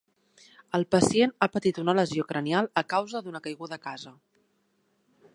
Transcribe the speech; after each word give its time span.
El 0.77 0.85
pacient 0.93 1.33
ha 1.37 1.47
patit 1.55 1.79
una 1.83 1.95
lesió 1.99 2.25
cranial 2.31 2.69
a 2.81 2.83
causa 2.93 3.21
d'una 3.27 3.41
caiguda 3.49 3.77
a 3.77 3.83
casa. 3.85 4.15